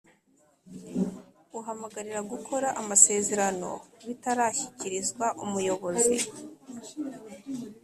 [1.57, 3.69] Uhamagarira gukora amasezerano
[4.07, 6.17] bitarashyikirizwa umuyobozi